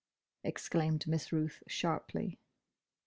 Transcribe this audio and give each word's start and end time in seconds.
exclaimed 0.43 1.05
Miss 1.07 1.31
Ruth 1.31 1.61
sharply. 1.67 2.39